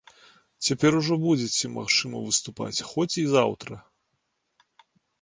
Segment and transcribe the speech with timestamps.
[0.67, 3.83] Цяпер ужо будзеце магчы выступаць хоць і заўтра.